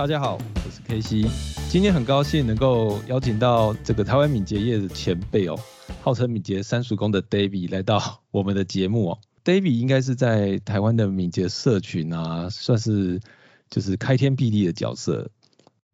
[0.00, 1.28] 大家好，我是 K C，
[1.68, 5.60] 今天很高兴能够邀请到这个台湾敏捷业的前辈哦，
[6.00, 9.18] 号称敏捷三叔公的 David 来到我们的节目哦。
[9.44, 13.20] David 应该是在台湾的敏捷社群啊，算是
[13.68, 15.30] 就是开天辟地的角色。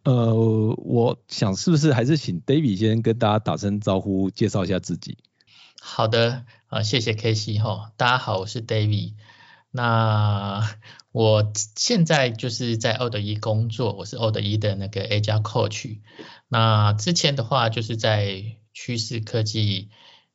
[0.05, 0.33] 呃，
[0.85, 5.19] 我想是不是还是请 David 先跟大家打声招呼，介绍一下自己。
[5.81, 9.15] 好的，啊，谢谢 K C 哈，大家好，我是 David。
[9.73, 10.63] 那
[11.17, 16.01] 我现在就是在奥德一工作，我是奥德一的那个 A 加 Coach。
[16.47, 19.89] 那之前的话就是在趋势科技，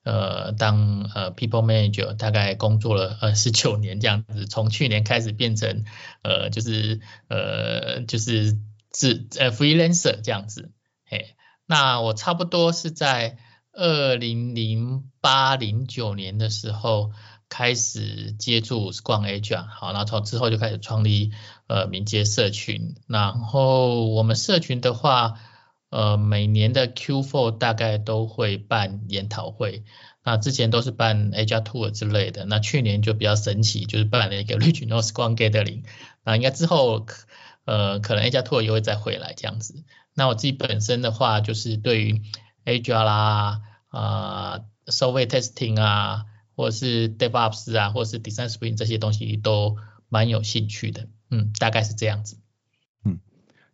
[0.04, 5.85] 呃，当呃 People Manager，大概工作了呃十九年这样子，从去年开始变成
[6.23, 8.57] 呃就是呃就是
[8.90, 10.71] 自呃 Freelancer 这样子。
[11.05, 11.35] 嘿，
[11.68, 13.38] 那我差不多是在
[13.71, 17.12] 二零零八零九年的时候。
[17.54, 21.34] 开始接触逛 A 卷，好，然后之后就开始创立
[21.68, 25.34] 呃民间社群，然后我们社群的话，
[25.90, 29.84] 呃每年的 Q4 大概都会办研讨会，
[30.24, 35.84] 那之前都是办 A 加 Tour 之类的，那去年就比较神奇，就是办了一个 Regional Scrum Gathering，
[36.24, 37.05] 那应该之后
[37.66, 42.22] 呃可能 A 加 Tour 又会再回来这样子，那我自己本身的话就是对于
[42.63, 46.27] A 加啦啊 Software Testing 啊。
[46.55, 49.77] 或是 DevOps 啊，或是 Design Sprint 这些东西都
[50.10, 52.38] 蛮有兴趣的，嗯，大概是这样子。
[53.04, 53.20] 嗯，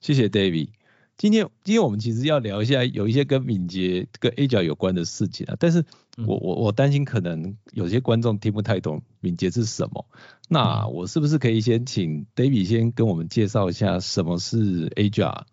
[0.02, 0.70] 谢谢 David。
[1.17, 5.83] 今天今天我们其实要聊一下有一些跟敏捷跟 Agile 有关的事情啊，但是
[6.28, 10.05] 我我我担心可能有些观众听不太懂敏捷是什么。
[10.48, 15.45] 那我是不是可以先请 David 先跟我们介绍一下什么是 Agile，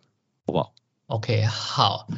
[0.46, 0.74] 好不好
[1.06, 2.08] ？OK，好。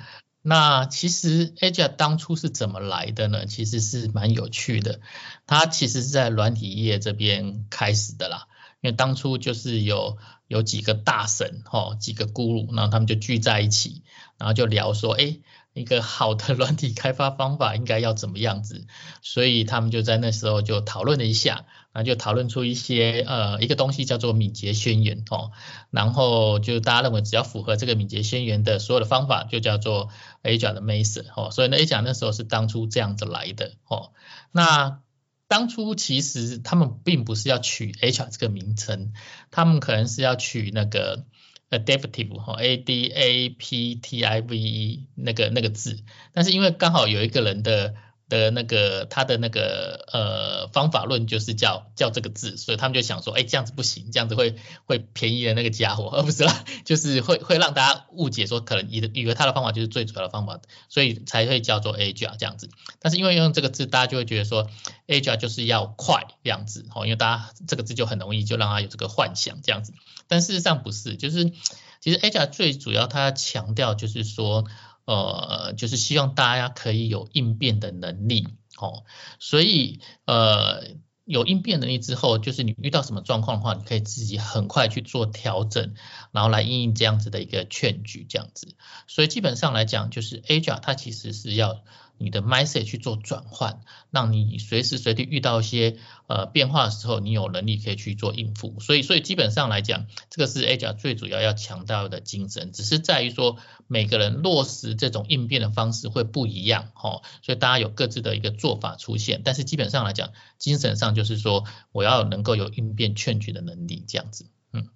[0.48, 3.46] 那其实 Agile 当初是怎么来的呢？
[3.46, 5.00] 其实是蛮有趣的，
[5.46, 8.46] 它其实是在软体业这边开始的啦。
[8.80, 14.02] 因为当初就是有有几个大神哈，几个 guru，然后他们就聚在一起，
[14.38, 15.38] 然后就聊说，哎。
[15.76, 18.86] 一个好的软体开发方法应该要怎么样子？
[19.20, 25.52] 所以他们就在那时候就讨论了一下，那就讨论出一些呃一个东西叫做敏捷宣言哦，
[25.90, 30.10] 然后就大家认为只要符合这个敏捷宣言的所有的方法，就叫做
[30.42, 34.12] A 甲的 Master 哦，所以呢 A 甲那时候是当初这样子来的哦。
[34.52, 35.00] 那
[35.48, 39.14] 当初其实他们并不是要取 HR 这个名称，
[39.50, 41.24] 他们可能是要取那个。
[41.68, 45.98] adaptive 哈，a d a p t i v e 那个那个字，
[46.32, 47.96] 但是因为刚好有一个人的
[48.28, 62.68] 的那个他的那个呃方法论就是叫叫这个字，所以他们就想说，哎，这样子不行，这样子会会便宜了那个家伙，而不是啦， 就是会会让大家误解说可能以以为他的方法就是最主要的方法，所以才会叫做 A G 啊这样子。
[63.00, 64.68] 但是因为用这个字，大家就会觉得说
[65.06, 69.92] A G 啊就是要快这样子，哦，因为大家这个字就很容易就让他有这个幻想这样子。
[70.28, 71.52] 但事实上不是，就是
[72.00, 74.64] 其实 A G 啊最主要它强调就是说，
[75.06, 79.04] 呃，就是希望大家可以有应变的能力，哦，
[79.38, 80.82] 所以呃
[81.24, 85.94] 有应变能力之后，就是你遇到什么状况的话，你可以自己很快去做调整，
[86.32, 88.74] 然后来应应这样子的一个劝举这样子。
[89.06, 91.82] 所以基本上来讲，就是 Agile 它其实是要。
[92.18, 98.80] 你的 mindset 去做转换，让你随时随地遇到一些呃变化的时候，你有能力可以去做应付。
[98.80, 107.22] 所以，所以基本上来讲，这个是 A 甲最主要要强调的精神，只是在于说每个人落实这种应变的方式会不一样，哈。
[107.42, 114.46] 所以大家有各自的一个做法出现，但是基本上来讲，精神上就是说我要能够有应变劝举的能力，这样子。
[114.72, 114.88] 嗯，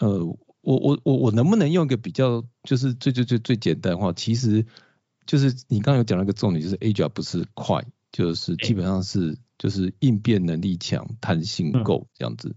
[0.00, 0.24] 呃，
[0.60, 4.66] 我我我我能不能用一个比较就是最最最最简单的话，其实。
[5.26, 12.54] 就是你刚刚有讲那个重点，就是 Agile 不是快，就是基本上是就是应变能力强、弹性够这样子。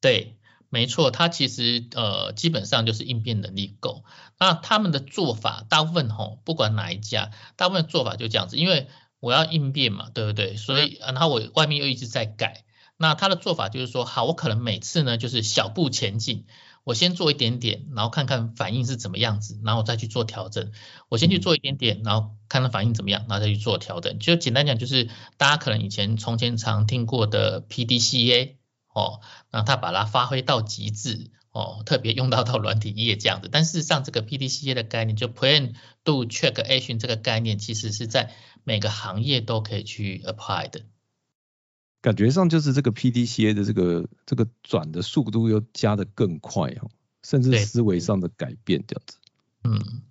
[0.00, 0.36] 对，
[0.70, 4.04] 没错，它其实呃基本上就是应变能力够。
[4.38, 8.88] 那他们的做法大部分吼，不管哪一家，大部分做法就这样子，因为
[9.20, 10.56] 我要应变嘛，对不对？
[10.56, 12.64] 所以然后我外面又一直在改，
[12.96, 16.46] 那他的做法就是说，好，我可能每次呢就是小步前进。
[16.86, 20.70] 我先做一点点，然后看看反应是怎么样子，然后再去做调整。
[21.08, 24.20] 我先去做一点点，然后看看反应怎么样，然后再去做调整。
[24.20, 28.54] 就简单讲，就是大家可能以前从前常听过的 PDCA
[28.94, 33.48] 哦，那他把它发挥到极致哦，特别用到到软体业这样子。
[33.50, 35.74] 但事实上，这个 PDCA 的概念，就 Plan、
[36.04, 40.82] Do、Check、Action 这个概念，其实是在每个行业都可以去 apply 的。
[42.06, 46.88] 感觉上就是这个 PDCA 的这个这个转的速度又加的更快哦，
[47.24, 49.18] 甚至思维上的改变这样子。
[49.64, 50.02] 嗯，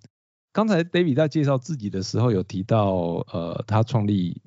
[0.52, 2.90] 刚才 David 在介绍自己的时候有提到，
[3.32, 4.42] 呃，他创立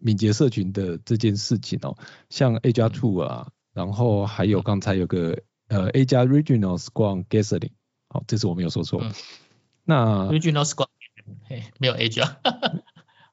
[0.00, 1.98] 敏捷社群的这件事情哦，
[2.30, 7.72] 像 A 加 Two 啊，然后还有刚才有个呃 A 加 Regional Squad Gathering
[8.10, 9.02] 好，这次我没有说错。
[9.84, 10.86] 那 Regional Squad
[11.80, 12.36] 没有 Asia。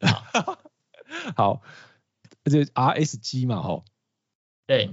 [1.35, 1.61] 好，
[2.49, 3.85] 而且 RSG 嘛，吼。
[4.65, 4.89] 对，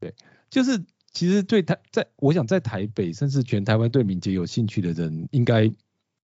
[0.00, 0.14] 对，
[0.50, 5.70] 就是其实对台，在我想在台北，甚至全台湾对敏捷有兴趣的人，应该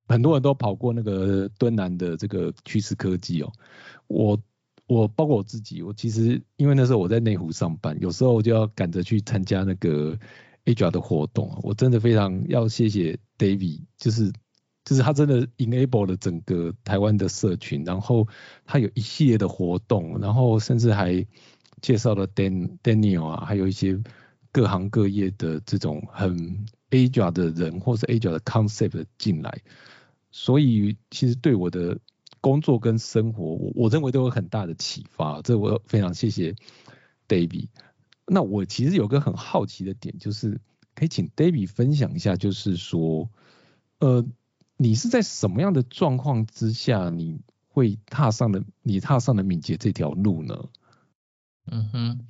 [0.06, 3.52] 很多人都跑过那个敦南的这个趋势科技哦。
[4.08, 4.42] 我
[4.86, 10.18] 我包括我自己，我其实因为那时候我在内湖上班，有时候就要赶着去参加那个
[10.66, 14.32] AR 的活动，我真的非常要谢谢 David，就是
[14.84, 18.26] 就是他真的 enable 了整个台湾的社群，然后
[18.64, 21.26] 他有一系列的活动，然后甚至还。
[21.80, 24.00] 介绍了 Dan Daniel 啊，还有一些
[24.52, 29.62] 各行各业的这种很 Aja 的人，或是 Aja 的 concept 进来，
[30.30, 31.98] 所以其实对我的
[32.40, 35.42] 工作跟生活，我我认为都有很大的启发。
[35.42, 36.54] 这我非常谢谢
[37.26, 37.66] David。
[38.28, 40.60] 那我其实有个很好奇的点，就是
[40.94, 43.28] 可以请 David 分享一下，就是说，
[43.98, 44.24] 呃，
[44.82, 47.38] 你是在什么样的状况之下，你
[47.68, 50.64] 会踏上了你踏上了敏捷这条路呢？
[51.70, 52.26] 嗯哼，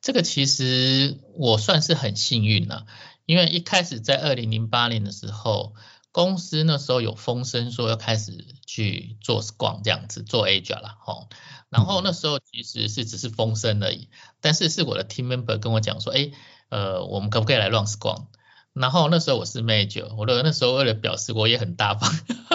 [0.00, 2.86] 这个其实我算是很幸运了，
[3.26, 5.74] 因为一开始在二零零八年的时候，
[6.12, 11.28] 公司那时候有风声说要开始去做 Scrum 这样子做 Agile 了吼，
[11.68, 14.08] 然后那时候其实是只是风声而已，
[14.40, 16.30] 但是是我的 team member 跟我讲说，哎，
[16.70, 18.28] 呃，我们可不可以来 run Scrum？
[18.72, 22.10] 然后那时候我是 major，我的那时候为了表示我也很大方，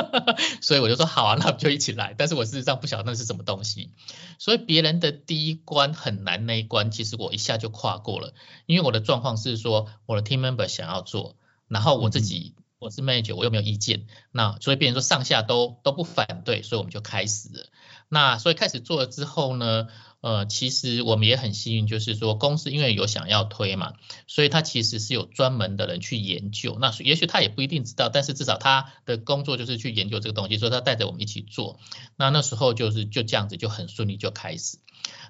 [0.62, 2.16] 所以我就说好啊，那我们就一起来。
[2.18, 3.92] 但是我事实上不晓得那是什么东西，
[4.40, 8.34] 所以别人的第一关很难那一关，其实我一下就跨过了。
[8.66, 11.36] 因为我的状况是说，我的 team member 想要做，
[11.68, 17.68] 然后我自己我是 major，我又没有意见，那所以别人说上下都都不反对，所以我们就开始了。
[18.10, 19.88] 那所以开始做了之后呢？
[20.20, 23.94] 呃，其实我们也很幸运，就是说公司因为有想要推嘛，
[24.26, 26.78] 所以他其实是有专门的人去研究。
[26.82, 31.80] 那也许他也不一定知道，但是至少他的工作就是去研究这个东西，所以他带着我们一起做。
[32.16, 34.80] 那那时候就是就这样子就很顺利就开始。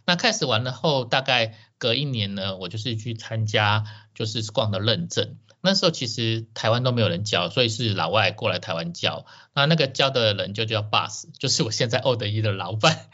[0.05, 3.83] 那开始完了后，大概隔一年呢，我就是去参加
[4.15, 5.35] 就是 Scrum 的认证。
[5.61, 9.25] 那时候其实台湾都没有人教，所以是老外过来台湾教。
[9.53, 13.07] 那那个教的人就叫 Bus， 就是我现在奥德一的老板，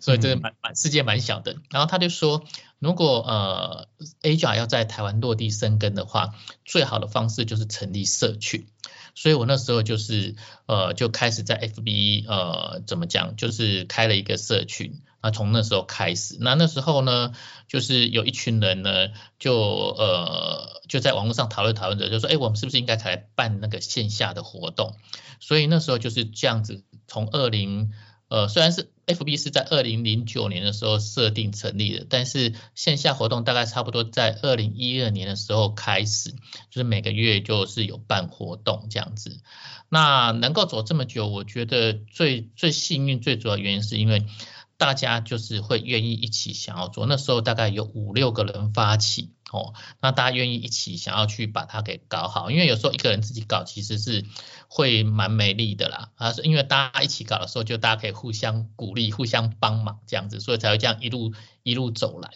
[0.00, 1.56] 所以这个蛮蛮世界蛮小的。
[1.70, 2.44] 然后他就说，
[2.78, 3.88] 如果呃
[4.22, 6.34] Agile 要在台湾落地生根的话，
[6.64, 8.66] 最好的方式就是成立社群。
[9.14, 15.02] 所以我那时候就是呃就开始在 FB 呃怎么讲，就是开了一个社群。
[15.20, 17.32] 那从那时候开始，那那时候呢，
[17.66, 19.08] 就是有一群人呢，
[19.40, 24.94] 就呃就在网络上讨论讨论着，就说，哎，我们是不是应该来办那个线下的活动？
[25.40, 27.92] 所以那时候就是这样子，从二零
[28.28, 36.30] 呃虽然是 FB 是在二零零九年的时候设定成立的，但是线下活动大概差不多在二零一二年的时候开始，
[36.70, 39.40] 就是每个月就是有办活动这样子。
[39.88, 44.24] 那能够走这么久，我觉得最最幸运最主要原因是因为。
[44.78, 54.24] 大家就是会愿意一起想要做，那时候大概有五六个人发起哦，那大家愿意一起想要去把它给搞好，因为有时候一个人自己搞其实是
[54.68, 62.30] 会蛮没力的啦，啊是因为大家一起搞的时候，就大家可以互相鼓励、互相帮忙这样子，所以才会这样一路一路走来。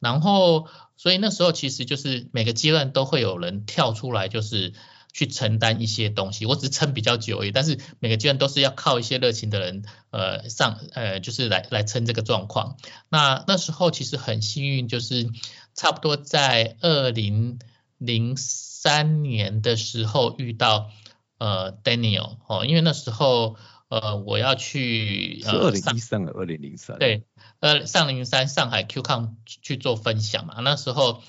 [0.00, 4.74] 然后，所以那时候其实就是每个阶段都会有人跳出来，就是。
[5.14, 7.52] 去承担一些东西，我只是撑比较久而已。
[7.52, 12.76] 但是每个阶段都是要靠一些热情的人，呃，上呃，就是来来撑这个状况。
[13.08, 15.30] 那那时候其实很幸运，就是
[15.72, 17.60] 差不多在二零
[17.96, 20.90] 零三年的时候遇到
[21.38, 23.54] 呃 Daniel 哦，因为那时候
[23.88, 27.22] 呃我要去是二零一三和二零零三对，
[27.60, 31.22] 呃上零三上海 QCon 去做分享嘛，那时候。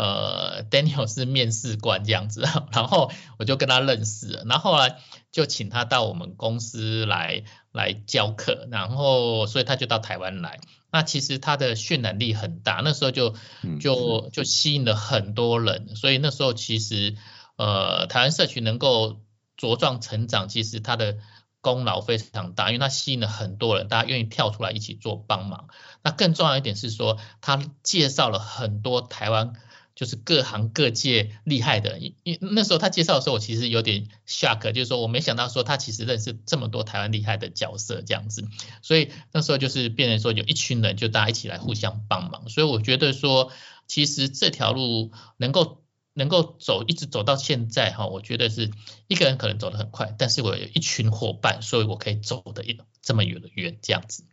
[0.00, 2.40] 呃，Daniel 是面试官这样子，
[2.72, 4.96] 然后我就跟他认识了，然后后来
[5.30, 10.58] 就请他到我们公司来来教课，然后所以他就到台湾来。
[10.90, 13.34] 那其实他的渲染力很大，那时候就
[13.78, 17.14] 就就吸引了很多人，所以那时候其实
[17.56, 19.20] 呃台湾社群能够
[19.58, 21.18] 茁壮成长，其实他的
[21.60, 25.68] 功劳非常大，因为他吸引了很多人，大家愿意跳出来一起做帮忙。
[26.02, 29.52] 那更重要一点是说，他介绍了很多台湾。
[29.94, 38.48] 就是各行各界厉害的，因因那时候他介绍的时候，我其实有点 shock，就是说我没想到说他其实认识这么多台湾厉害的角色这样子，
[38.80, 43.52] 所以那时候就是变成说有一群人就大家一起来互相帮忙，所以我觉得说
[43.86, 45.82] 其实这条路能够
[46.14, 48.70] 能够走一直走到现在哈，我觉得是
[49.06, 54.24] 一个人可能走得很快，但是我有一群伙伴，所以我可以走的一这么远的远这样子。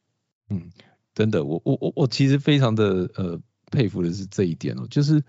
[0.50, 0.72] 嗯，
[1.14, 5.22] 真的，我我我我其实非常的呃佩服的是这一点哦，就是。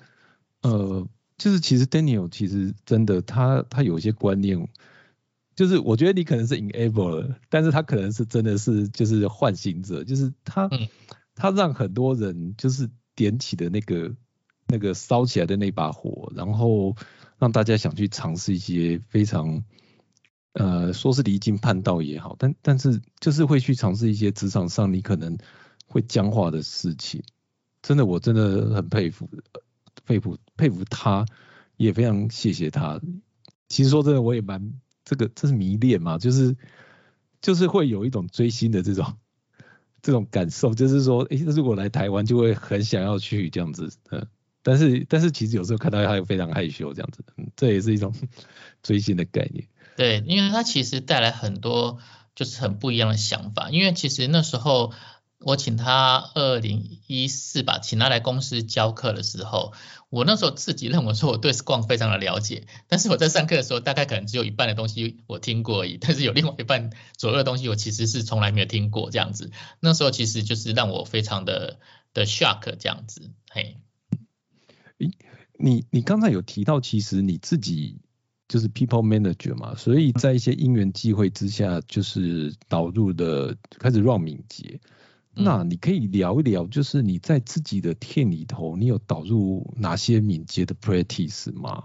[0.62, 4.68] 呃，就是其实 Daniel 其实真的他他有一些观念，
[5.54, 10.68] 就是我觉得你可能是 enable，了但是他可能是真的是就是唤醒者，就是他
[11.36, 14.16] 他让很多人就是点起的那个
[14.66, 16.96] 那个烧起来的那把火，然后
[17.38, 19.62] 让大家想去尝试一些非常
[20.54, 25.38] 呃说是离经叛道也好，但但是就是会去尝试一些职场上你可能
[25.86, 27.22] 会僵化的事情，
[27.80, 29.30] 真的我真的很佩服。
[30.06, 31.24] 佩服佩服他，
[31.78, 33.00] 也非常谢谢他。
[33.68, 34.74] 其实说真的，我也蛮
[35.04, 36.56] 这个，这是迷恋嘛，就是
[37.40, 39.16] 就是会有一种追星的这种
[40.02, 43.90] 这种感受，就是说，哎，如果来台湾，就会很想要去这样子。
[44.10, 44.26] 嗯，
[44.62, 48.12] 但是但是其实有时候看到他又非常害羞这样子，嗯，这也是一种
[48.82, 49.66] 追星的概念。
[49.96, 51.98] 对，因为他其实带来很多
[52.34, 54.92] 就是很不一样的想法，因为其实那时候。
[55.40, 59.72] 我请他二零一四吧，请他来公司教课的时候，
[60.10, 69.52] 我那时候自己认为说我对 Scrum 非常的了解，但是我在上课的时候，大概可能只有一半的东西我听过而已，但是有另外一半左右的东西我其实是从来没有听过这样子。
[69.78, 71.78] 那时候其实就是让我非常的
[72.12, 73.78] 的 shock 这样子，嘿。
[74.98, 75.12] 诶，
[75.56, 78.00] 你你刚才有提到，其实你自己
[78.48, 84.80] 就是 people manager 嘛，所以在一些因缘际会之下，就是导入的开始 run 敏捷。
[85.34, 91.84] 那你可以聊一聊，就是你在自己的 team 里头，你有导入哪些敏捷的 practice 吗？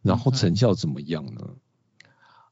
[0.00, 1.40] 然后成效怎么样呢？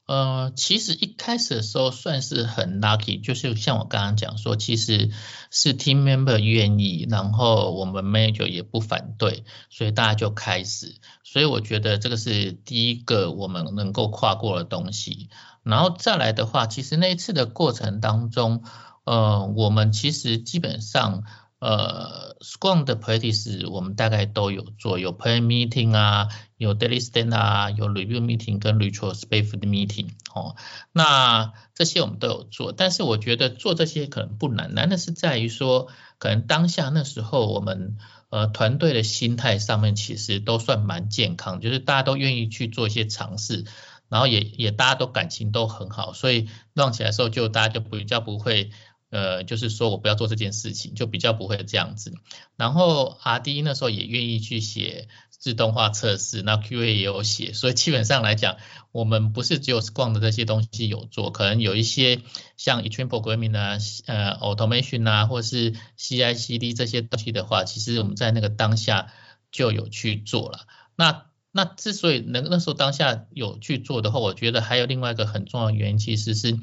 [0.05, 5.09] 呃，其实一开始的时候算是很 lucky，就是像我刚刚讲说，其实
[5.49, 10.93] 是 team member 愿意，然后我们 manager 也不反对，所以大家就开始。
[11.23, 15.29] 所以我觉得这个是第一个我们能够跨过的东西。
[15.63, 18.63] 然后再来的话，其实那一次的过程当中。
[19.05, 21.23] 呃，我们其实基本上，
[21.59, 30.55] 呃，Scrum 的 practice 我们大概都有做，有 plan meeting 啊，有 daily stand 啊，有 review meeting 跟 retrospective meeting 哦，
[30.91, 37.97] 那这些我们都有做，但是我觉得做这些可能不难，难的是在于说，可能当下那时候我们
[38.29, 43.65] 呃团队的心态上面其实都算蛮健康，就是大家都愿意去做一些尝试，
[44.09, 48.71] 然后也也大家都感情都很好，所以弄起来的时候就大家就比较不会。
[49.15, 52.13] 呃，就是说我不要做这件事情，就比较不会这样子。
[52.57, 58.57] 然后 R D 那时候也愿意去写自动化测试，那 Q A 也有写，所以基本上来讲，
[58.91, 62.23] 我们不是只有 Scrum 的这些东西有做，可能有一些
[62.57, 69.13] 像 e t r a n Programming 啊、呃 Automation 啊，或是 C I C D 这些东西的话，其实我们在那个当下
[69.49, 70.67] 就有去做了。
[70.97, 76.59] 那那之所以能那时候当下有去做的话，我觉得还有另外一个很重要的原因，其实是。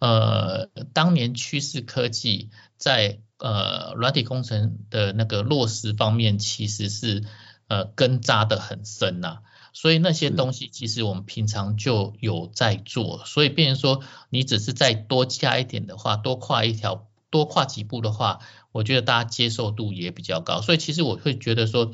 [0.00, 7.24] 呃，当年趋势科技在呃软体工程的那个落实方面，其实是
[7.66, 9.38] 呃根扎的很深呐，
[9.72, 18.38] 所以那些东西其实我们平常就有在做，所以变成说你只是再多加一点的话，多跨一条，多跨几步的话，
[18.70, 21.90] 我觉得大家接受度也比较高，所以其实我会觉得说，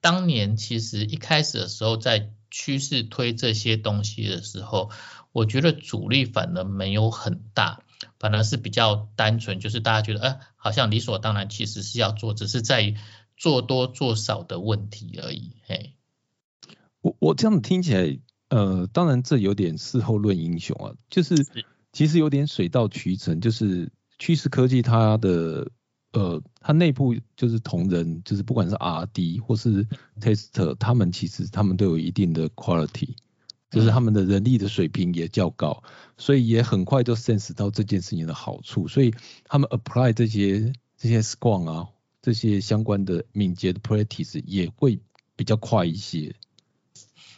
[0.00, 4.90] 当年其实一开始的时候在趋势推这些东西的时候。
[5.30, 7.82] 我觉得阻力反而没有很大，
[8.18, 12.96] 反而是比较单纯，就是大家觉得，哎，好像理所当然，其实是要做，只是在
[13.36, 15.52] 做多做少的问题而已。
[15.64, 15.94] 嘿，
[17.02, 21.46] 我我这样听起来，呃，当然这有点事后论英雄啊，就是
[21.92, 25.70] 其实有点水到渠成，就是趋势科技它的，
[26.12, 29.86] 呃，它内部就是同仁，就是不管是 R D 或是
[30.20, 33.16] Tester，他们其实他们都有一定的 quality。
[33.70, 35.82] 就是他们的人力的水平也较高，
[36.16, 39.12] 所以也很快就 sense 到这件事情的好处，所以
[39.44, 41.88] 他们 apply 这些这些 Scrum 啊，
[42.22, 45.00] 这些相关的敏捷的 practice 也会
[45.36, 46.34] 比较快一些。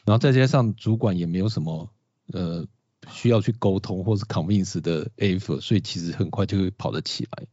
[0.04, 1.90] 然后再加上主管也没有什么
[2.32, 2.64] 呃
[3.10, 7.48] 需要去沟通或是 convince 的 effort，所以其实很快就会跑得起来。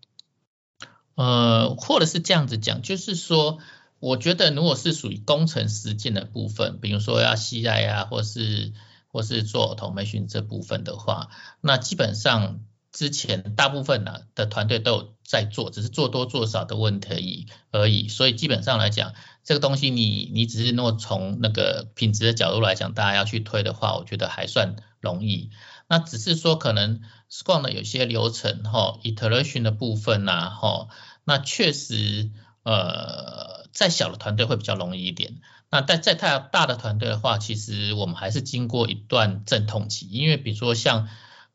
[1.17, 3.59] 呃，或者是这样子讲，就是说。
[3.99, 8.71] 我觉得，如果是属于工程实践的部分，比如说要 CI 啊，或是
[9.07, 11.29] 或是做 automation 这部分的话，
[11.61, 12.59] 那基本上
[12.91, 18.07] 之前大部分呢的团队都有在做，只是做多做少的问题而已。
[18.07, 25.49] 所以基本上来讲，这个东西你你只是如果从那个品质的角度来讲，大家要去推的话，我觉得还算容易。
[25.87, 27.01] 那只是说可能
[27.31, 30.87] Scrum 的有些流程哈，iteration 的部分呐哈，
[31.23, 32.31] 那确实
[32.63, 33.57] 呃。
[33.73, 35.35] 再小的团队会比较容易一点，
[35.69, 41.07] 那在在太大的团队的话，其实我们还是经过一段阵痛期，因为比如说像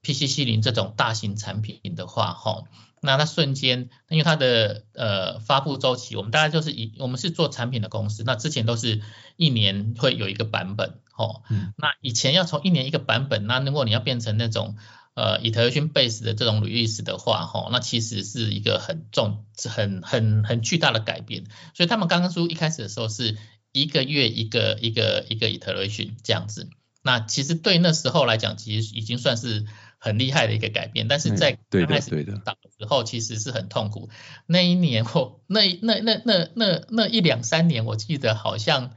[0.05, 2.62] PCC 零这种大型产品的话，哈，
[3.01, 9.03] 那它瞬间，因为它的呃发布周期，我们大概就是一我们是做产品的公司，那之前都是
[9.37, 11.42] 一年会有一个版本，哦，
[11.76, 14.76] 那以前要从一年一个版本，那如果你要变成那种
[15.14, 21.45] 呃以 i o base 的这种 release 的话，哈，那其实是一个很重、很很很巨大的改变。
[21.75, 23.37] 所以他们刚刚说一开始的时候是
[23.73, 26.69] 一个月一个一个一个 iteration 这样子，
[27.02, 29.66] 那其实对那时候来讲，其实已经算是。
[30.04, 32.11] 很厉害的一个改变，但是在刚开始
[32.45, 34.11] 打的时候，其实是很痛苦。
[34.47, 38.95] 那一年或那那那那那那一两三年，我记得好像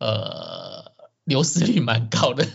[0.00, 0.87] 呃
[1.28, 2.46] 流失率蛮高的，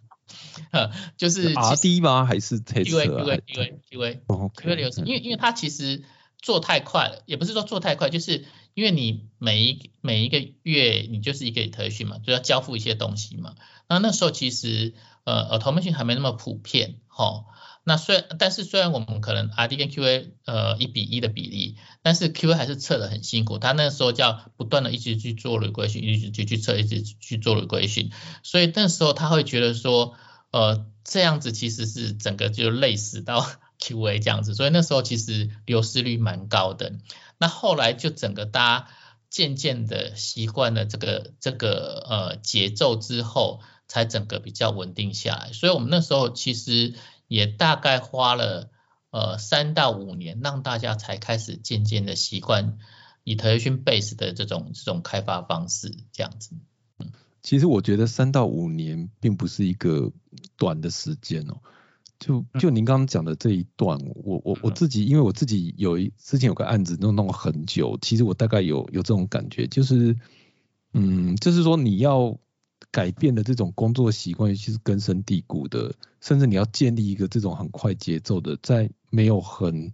[1.16, 2.24] 就是 R D 吗？
[2.24, 4.20] 还是 Q A Q A Q A Q A
[4.56, 6.02] Q A 流失，因为因为它其实
[6.40, 8.44] 做太快了，也不是说做太快，就是
[8.74, 13.54] 因为你每一每一个月你就是一个特训嘛，就要交付一些东西嘛。
[13.88, 14.94] 那那时候其实。
[15.24, 17.44] 呃，呃同门性还没那么普遍，哈。
[17.84, 23.58] 那虽然，但是虽然我们可能 R D 跟 Q A 呃一比一的比例，但是 Q A 还是测的很辛苦。
[23.58, 28.12] 他那时候叫不断的一直去做回归训一直去去测，一直去做回归训。
[28.44, 30.14] 所以那时候他会觉得说，
[30.52, 33.44] 呃，这样子其实是整个就累死到
[33.80, 34.54] Q A 这样子。
[34.54, 36.92] 所以那时候其实流失率蛮高的。
[37.38, 38.88] 那后来就整个大家
[39.28, 43.60] 渐渐的习惯了这个这个呃节奏之后。
[43.88, 46.94] 才整个比较稳定下来，所以我们那时候其实
[47.32, 48.70] 也大概花了
[49.10, 52.76] 呃三到五年，让大家才开始渐渐的习惯
[53.24, 56.54] 以腾讯 base 的这种这种开发方式这样子。
[57.40, 60.12] 其实我觉得三到五年并不是一个
[60.58, 61.56] 短的时间哦，
[62.18, 70.14] 就就您刚刚讲的这一段，我我我自己因为我自己有一之前有个案子弄弄很久，其实我大概有有这种感觉，就是
[70.92, 72.38] 嗯，就是说你要。
[72.92, 79.90] 改变的这种工作习惯，尤其是根深蒂固的，甚至你要建立一个这种很快节奏的，在没有很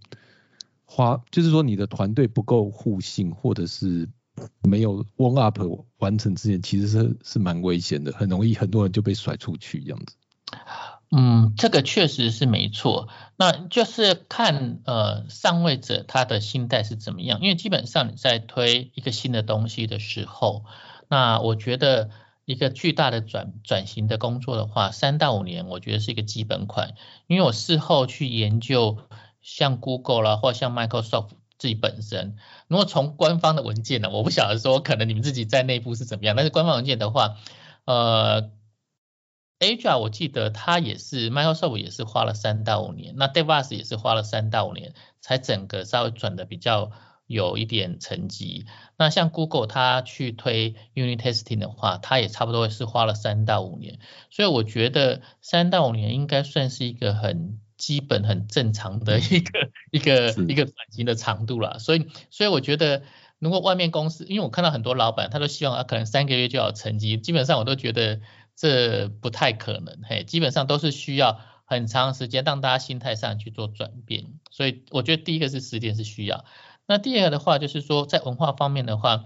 [0.83, 4.09] 花，就是说你的团队不够互信，或者是
[4.63, 10.15] 没有 warm up 完成之前，其实是是蛮危险的，很容易很多人就被甩出去这样子。
[11.09, 20.65] 嗯，这个确实是没错，那就是看呃上位者他的心态是怎么样，因为基本上你在推一个新的东西的时候，
[21.07, 22.09] 那我觉得。
[22.49, 26.95] 一个巨大的转转型的工作的话，三到五年，我觉得是一个基本款。
[27.27, 28.97] 因为我事后去研究，
[29.39, 37.37] 像 Google 啦，或像 Microsoft 自己本身，如果从官方的文件呢，我不晓得说可能你们自己在内部是怎么样，但是官方文件的话，
[37.85, 38.49] 呃
[39.59, 46.89] ，Azure 我记得它也是 Microsoft 也是花了三到五年，那 DevOps 也是花了三到五年，才整个稍微转的比较。
[47.29, 48.65] 有一点成绩，
[48.97, 53.99] 那像 Google 它去推 Unit Testing 的话，它也差不多是花了三到五年，
[54.31, 61.77] 所以我觉得三到五年应该算是一个很基本、很正常的一个一个一个转型的长度了。
[61.77, 63.03] 所以，所以我觉得
[63.37, 68.21] 如果外面公司，因为我看到很多老板，他都希望啊，可能三个月就要成绩，基本上我都觉得
[68.55, 74.33] 这不太可能，嘿，基本上都是需要很长时间让大家心态上去做转变。
[74.49, 76.43] 所以，我觉得第一个是时间是需要。
[76.89, 79.25] 那第二个的话，就是说在文化方面的话，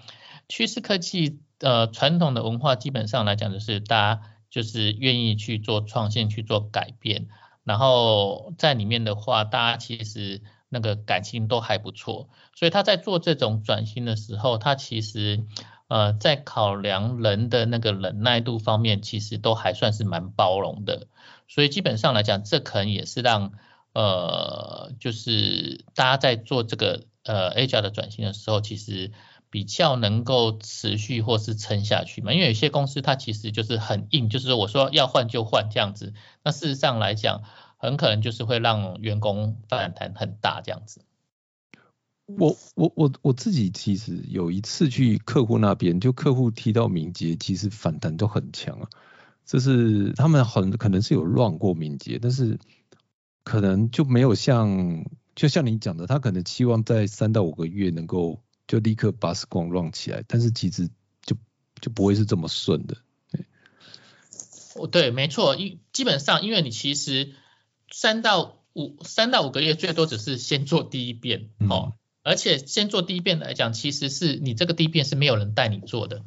[0.49, 7.29] 趋势科技呃传统的文化基本上来讲，就是大家就是愿意去做创新、去做改变，
[7.63, 15.45] 然后在里面的话，大家其实那个感情都还不错，所以他在做这种转型的时候，他其实
[15.87, 21.07] 呃在考量人的那个忍耐度方面，其实都还算是蛮包容的，
[21.47, 23.53] 所以基本上来讲，这可能也是让
[23.93, 27.05] 呃就是大家在做这个。
[27.23, 29.11] 呃，A 加的转型的时候，其实
[29.49, 37.43] 比较能够持续或是撑下去嘛，因为有些公司它其实就是很硬，就是说我说要换就换这样子，那事实上来讲，
[37.77, 41.01] 很可能就是会让员工反弹很大这样子。
[42.25, 48.89] 我我我我自己其实有一次去客户那边，就客户提到敏捷，其实反弹都很强啊，
[49.45, 52.59] 就是他们很可能是有乱过敏捷，但是
[53.43, 55.05] 可能就没有像。
[55.35, 60.87] 就像你讲的，他可能期望在三到五个月能够就立刻把 s 光 run 起来，但是其实
[61.23, 61.35] 就
[61.81, 62.97] 就不会是这么顺的。
[64.75, 67.33] 哦，对，没错，因基本上因为你其实
[67.91, 76.21] 三到五三到五个月最多只是先做第一遍哦，而且先做第一遍来讲，其实是你这个第一遍是没有人带你做的。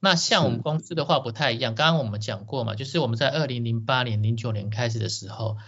[0.00, 5.58] 那像我们公司的话不太一样，刚刚我们讲过嘛，就是我们在二零零八年、零九年开始的时候。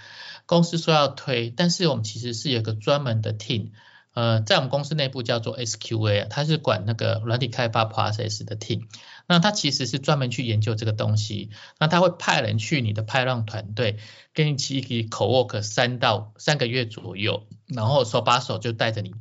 [0.48, 3.72] 公司说要推，但是我们其实是有个专门的 team，
[4.14, 8.88] 呃，在我们公司内部叫做 SQA，它是管那个软体开发 process 的 team。
[9.26, 13.98] 那它其实是专门去研究这个东西，那他会派人去你的派浪团队，
[14.32, 17.46] 跟你一起 co work 三到三个月左右。
[17.66, 19.14] 然后手把手就带着你。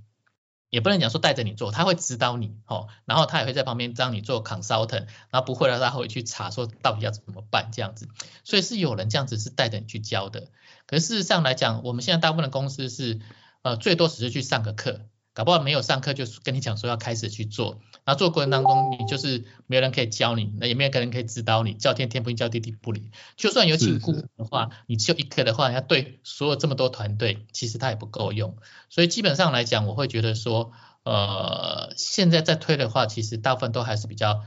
[0.70, 8.10] 也不能讲说带着你做，他会指导你哦，然后他也会在旁边让你做 consultant，然后不会了他会去查说到底要怎么办这样子，
[8.44, 10.50] 所以是有人这样子是带着你去教的。
[10.88, 13.20] 可是事实上来讲，我们现在大部分的公司是
[13.62, 15.02] 呃最多只是去上个课。
[15.34, 23.12] 搞不好没有上课就跟你讲说要开始去做，然后做过程当中你就是没有人可以教你，那也没有人可以指导你，叫天天不应，叫地地不灵。
[23.36, 28.58] 就算有请顾问的话，你只有一个的话，要对所有这么多团队，其实它也不够用。
[28.90, 30.72] 所以基本上来讲，我会觉得说，
[31.04, 34.44] 呃，现在在推的话，其实大部分都还是比较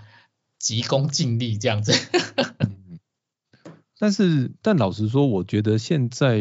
[0.58, 1.92] 急功近利这样子。
[4.00, 6.40] 但是，但老实说，我觉得现在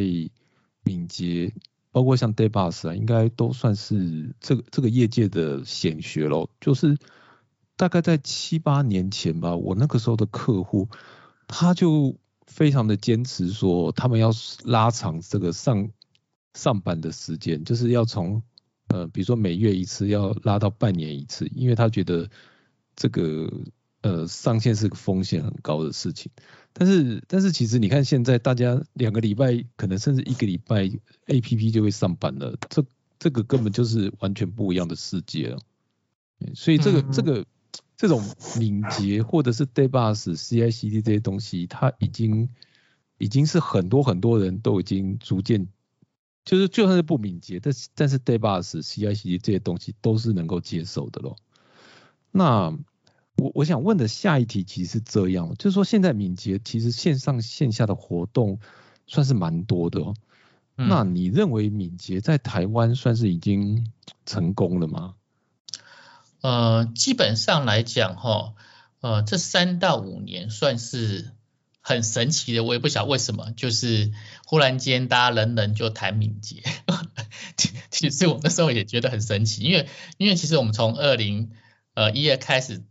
[0.83, 1.53] 敏捷。
[1.91, 6.47] 包括像 Daybus 啊，应该都算是这个这个业界的显学咯。
[6.61, 6.95] 就是
[7.75, 10.87] 大概在七八年前吧，我那个时候的客户，
[11.47, 14.31] 他就非常的坚持说，他们要
[14.63, 15.89] 拉长这个上
[16.53, 18.43] 上班的时间，就是要从
[18.89, 22.29] 呃，比如说每月一次，要拉到半年一次，因为他觉得
[22.95, 23.51] 这个。
[24.01, 26.31] 呃，上线是个风险很高的事情，
[26.71, 30.89] 但是但是其实你看现在大家两个礼拜，可能甚至一个礼拜
[31.25, 32.85] ，A P P 就会上班了，这
[33.19, 35.59] 这个根本就是完全不一样的世界了。
[36.55, 37.45] 所以这个这个
[37.97, 38.23] 这种
[38.57, 42.47] 敏捷或者是 Daybus、C I C D 这些东西，它已经
[43.17, 45.67] 已经是很多很多人都已经逐渐，
[46.45, 51.35] 就是就算是不敏捷，但是但是 Daybus、C I C D 这些东西都是能够接受的咯。
[52.31, 52.77] 那
[53.39, 58.59] 我我想问的下一题其实是这样，就是说现在敏捷其实线上线下的活动
[59.07, 60.13] 算是蛮多的哦。
[60.75, 63.91] 那你认为敏捷在台湾算是已经
[64.25, 65.15] 成功了吗？
[66.41, 68.53] 呃，基本上来讲哈，
[69.01, 71.31] 呃，这三到五年算是
[71.81, 74.11] 很神奇的，我也不晓得为什么，就是
[74.45, 76.63] 忽然间大家人人就谈敏捷。
[77.89, 81.51] 其实我那时候也觉得很神奇，因为因为其实我们从二零
[81.93, 82.83] 呃一月开始。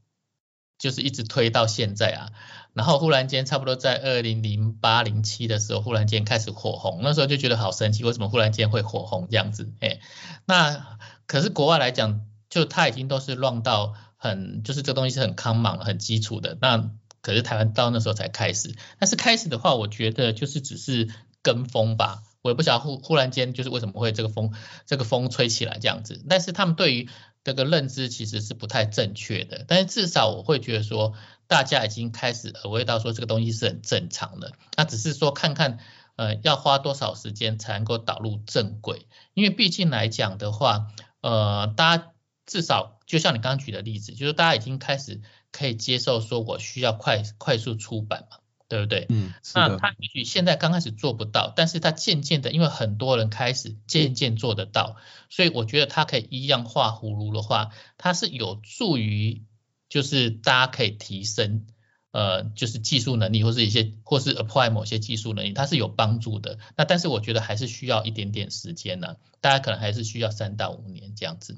[0.78, 2.30] 就是一直推到现在啊，
[2.72, 9.72] 然后忽然间差不多在二零零八零七的时候，忽然间开始火红，那时候就觉得好神奇，为什么忽然间会火红这样子？
[9.80, 9.98] 哎，
[10.46, 16.56] 那可是国外来讲，就它已经都是乱到很，就是这东西是很 common 很基础的。
[16.60, 21.08] 那可是台湾到那时候才开始，但是开始的话，我觉得就是只是
[21.42, 24.52] 跟风吧，我也不晓得忽忽然间就是为什么会这个风
[24.86, 27.08] 这个风吹起来这样子，但是他们对于。
[27.44, 31.14] 这个认知其实是不太正确的，但是至少我会觉得说，
[31.46, 34.52] 大家已经开始耳闻到说这个东西是很正常的。
[34.76, 35.78] 那只是说看看，
[36.16, 39.06] 呃，要花多少时间才能够导入正轨？
[39.32, 40.88] 因为毕竟来讲的话，
[41.22, 42.12] 呃，大家
[42.44, 48.38] 至少就像你刚刚举的例子，就是大家已经开始可以接受说我需要快快速出版嘛。
[48.68, 49.06] 对不对？
[49.08, 54.96] 嗯，那他也许现在刚开始做不到，但是他渐渐的，因为很多人开始渐渐做得到，
[55.30, 59.42] 所以我觉得他可以一样画葫芦的话，它是有助于，
[59.88, 61.66] 就是大家可以提升，
[62.10, 66.58] 呃，就是技术能力或是一些或是 apply 某些技术能力，它是有帮助的。
[66.76, 71.56] 那但是我觉得还是需要一点点时间呢，大家可能还是需要三到五年这样子。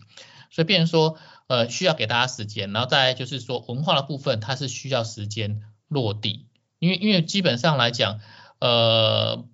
[0.53, 6.47] 所以变成说，呃，需要给大家时间，然后再就是说文化的部分，它是需要时间落地。
[6.81, 8.21] 因为因为基本上来讲，
[8.59, 9.47] 呃，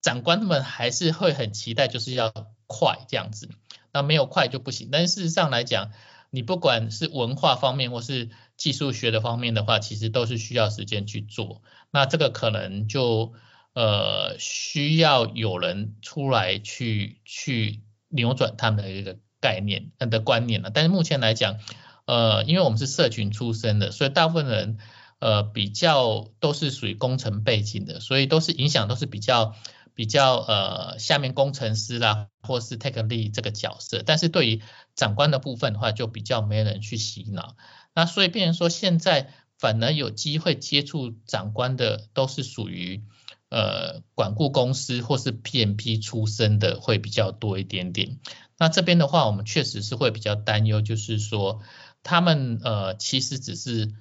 [0.00, 2.32] 长官们还是会很期待，就是要
[2.66, 3.50] 快这样子，
[3.92, 4.88] 那没有快就不行。
[4.90, 5.92] 但事实上来讲，
[6.30, 11.60] 你不管是文化方面或是技术学的方面的话，其实都是需要时间去做。
[11.90, 13.34] 那这个可能就
[13.74, 20.70] 呃需要有人出来去去扭转他们的一个概念的观念了。
[20.70, 21.58] 但是目前来讲，
[22.06, 24.78] 呃，因为我们是社群出身的，所以大部分人。
[25.24, 29.54] 呃，比较都是属于工程背景的，所以都是影响都是比较
[29.94, 34.60] 比较呃下面工程师啦，或是 take lead 这个角色，但是对于
[34.94, 37.56] 长官的部分的话，就比较没人去洗脑。
[37.94, 43.02] 那所以变成说现在反而有机会接触长官的，都是属于
[43.48, 48.18] 呃管顾公司或是 PMP 出身的会比较多一点点。
[48.58, 51.62] 那这边的话，我们确实是会比较担忧，就是说
[52.02, 53.94] 他们呃其实只是。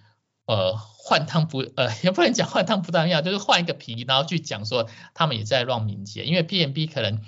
[0.45, 7.21] 呃，换汤不 呃，也不能讲换汤不当药，就是换一个皮，然后去讲说他们也在让敏捷，因为 PMB 可能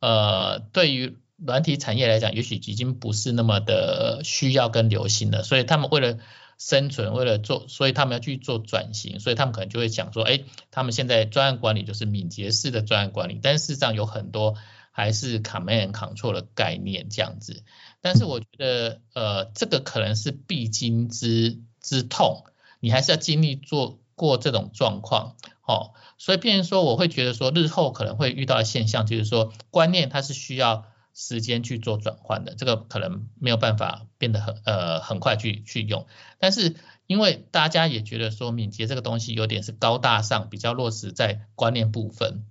[0.00, 6.18] 呃对于软体产业来讲，也许已经不是那么的需要跟流行了，所以他们为了
[6.56, 14.54] 生存，为了做，所以他们要去做转型，所以他们可能就会讲说，哎，他们现在专案管理就是敏捷式的专案管理，但事实上有很多
[14.90, 17.62] 还是 command control 的概念这样子，
[18.00, 22.44] 但是我觉得呃这个可能是必经之之痛。
[22.84, 36.06] 你还是要经历做过这种状况，哦所以变成说我会觉得说日后可能会遇到的现象就是说观念它是需要时间去做转换的，这个可能没有办法变得很呃很快去去用。
[36.38, 42.44] 但是因为大家也觉得说敏捷这个东西有点是高大上，比较落实在观念部分，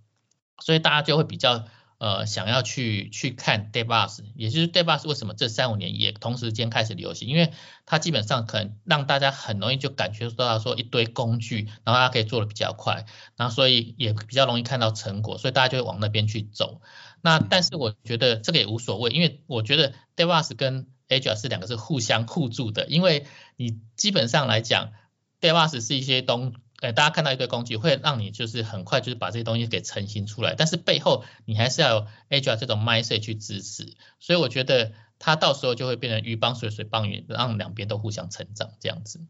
[0.60, 1.66] 所以大家就会比较。
[2.04, 7.54] 呃，想要去去看 DevOps，也就是 DevOps 为什么这三五年也同时间开始流行，因为
[7.86, 13.06] 它基本上可能让大家很容易就感觉到说一堆工具，然后它可以做的比较快，
[13.38, 16.82] 然后所以也比较容易看到成果，所以大家就会往那边去走。
[17.22, 24.92] 那但是我觉得这个也无所谓，因为我觉得 DevOps 跟 Agile 是两个是互相互助的，因为你基本上来讲
[25.40, 26.54] ，DevOps 是一些东。
[26.84, 39.22] 哎，大家看到一堆工具，会让你就是很快就是把这些东西给成型出来，但是背后你还是要有 Agile 这种 mindset 去支持，所以我觉得它到时候就会变成鱼帮水，水帮鱼，让两边都互相成长这样子。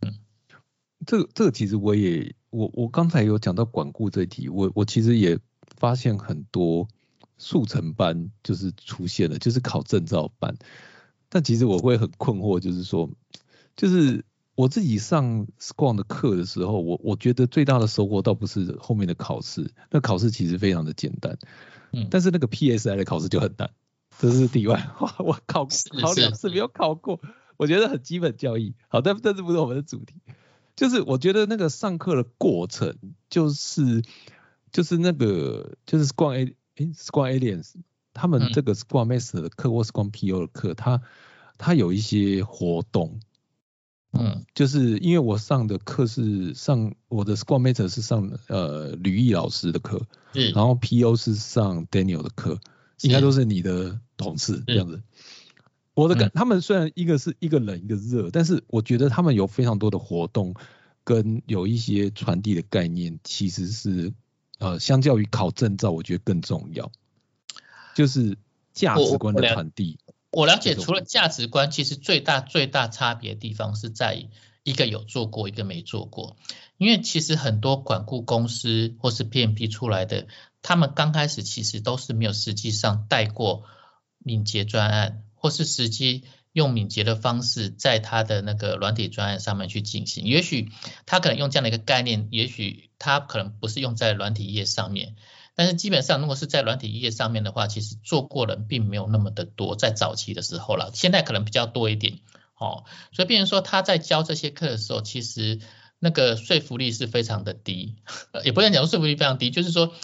[0.00, 0.20] 嗯，
[1.04, 5.38] 这个这个其实我也我我刚才有讲到管顾这一题，我我其实也
[5.76, 6.88] 发现很多
[7.36, 10.56] 速成班就是出现了，就是考证照班，
[11.28, 13.10] 但其实我会很困惑，就是说
[13.76, 14.24] 就是。
[14.54, 21.38] 我自己上 Scrum 的课的时候，我我觉得最大的收获倒不是后面的考试，那考试其实非常的简单，
[21.92, 23.70] 嗯，但是那个 PSI 的考试就很难，
[24.18, 25.14] 这是题外话。
[25.24, 25.66] 我考
[26.00, 27.18] 考两次没有考过，
[27.56, 28.74] 我觉得很基本教义。
[28.88, 30.16] 好，但但是不是我们的主题，
[30.76, 32.94] 就是我觉得那个上课的过程，
[33.30, 34.02] 就是
[34.70, 37.72] 就是那个就是 Scrum A 哎 Scrum Aliens
[38.12, 41.00] 他们这个 Scrum Master 的课或 Scrum PO 的课，它
[41.56, 43.20] 它有一些活动。
[44.12, 50.02] 嗯，就是因为我上的课是上我的 Scrum Master 是上呃吕毅老师的课，
[50.52, 52.60] 然后 PO 是上 Daniel 的课，
[53.00, 55.02] 应该都是你的同事这样子。
[55.94, 60.54] 我的感，他们虽然一个是一个冷一个热，但是我觉得他们有非常多的活动
[61.04, 64.12] 跟有一些传递的概念，其实是
[64.58, 66.92] 呃相较于考证照，我觉得更重要，
[67.94, 68.36] 就是
[68.74, 69.98] 价值观的传递。
[70.32, 74.30] 我了解，除了价值观，其实最大最大差别的地方是在于
[74.62, 76.36] 一个有做过，一个没做过。
[76.78, 80.26] 因为其实很多管顾公司或是 PMP 出来的，
[80.62, 83.64] 他们刚开始其实都是没有实际上带过
[84.18, 90.24] 敏捷专案，或是实际用敏捷的方式在他的那个软体专案上面去进行。
[90.24, 90.70] 也许
[91.04, 95.14] 他可能用这样的一个概念，也许他可能不是用在软体业上面。
[95.54, 102.20] 但是基本上，如果是在软体页上面的话，其实做过人并没有那么的多，在早期的时候了，现在可能比较多一点，
[102.56, 105.60] 哦，所以变成说他在教这些课的时候，其实
[105.98, 107.96] 那个说服力是非常的低，
[108.44, 109.94] 也不能讲说服力非常低，就是说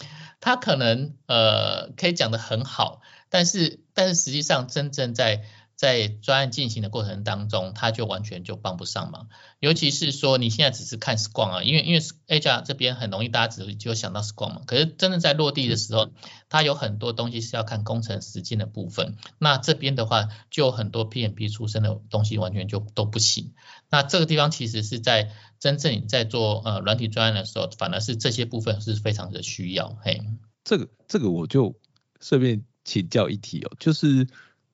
[0.41, 5.45] 他可能呃可以讲的很好，但是但是实际上真正在
[5.79, 9.29] 在专案进行的过程当中，他就完全就帮不上忙。
[9.61, 14.63] 尤其是说你现在只是看 s q u a m 啊，因为因为 HR 这边很容易大家只就想到 Scrum 嘛。
[14.67, 16.11] 可是真的在落地的时候，
[16.49, 19.17] 它有很多东西是要看工程实践的部分。
[19.39, 23.55] 那这边的话，就很多 PMP 出身的东西完全就都不行。
[23.89, 29.97] 那这个地方其实是在真正你在做呃软体专案的时候，反而是这些部分是非常的需要。
[30.03, 30.23] 嘿，
[30.65, 31.77] 这个这个我就
[32.21, 34.27] 顺便请教一题哦，就是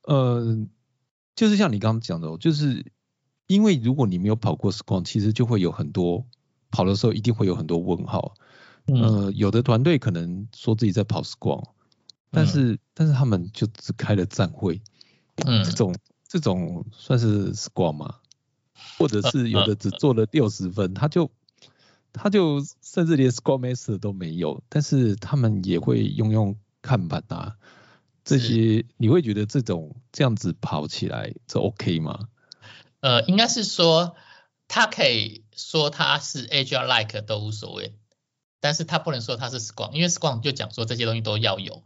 [0.05, 0.67] 呃。
[1.37, 2.85] 就是像你刚刚讲的，就是
[3.47, 6.25] 因为如果你没有跑过 Scrum，其实就会有很多
[6.71, 8.35] 跑的时候一定会有很多问号。
[8.87, 11.65] 呃，有的团队可能说自己在跑 Scrum，
[12.31, 14.83] 但是但是他们就只开了站会，
[15.47, 15.95] 嗯，这种
[16.29, 18.17] 这种算是 Scrum 吗？
[18.99, 21.31] 或者是有的只做了六十分，他就
[22.13, 27.57] 他就甚至连 Scrum Master 都没有，但是他们也会用用看板啊。
[28.25, 32.29] 这些你会觉得这种这样子跑起来这 OK 吗？
[33.01, 34.17] 呃，应该是说
[34.67, 37.95] 他可以说他是 Agile like 都无所谓，
[38.61, 41.85] 但是他不能说他是 Scrum，因为 Scrum 就讲说这些东西都要有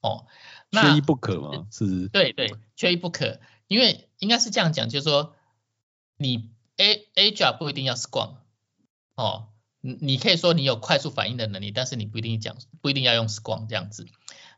[0.00, 0.26] 哦，
[0.70, 1.66] 缺一不可嘛？
[1.72, 5.34] 是，对对，缺一不可，因为应该是这样讲，就是说
[6.16, 8.36] 你 A Agile 不一定要 Scrum
[9.16, 9.48] 哦，
[9.80, 14.06] 你你可以说你有快速反应的能力，但是你不一定讲不一定要用 Scrum 这样子。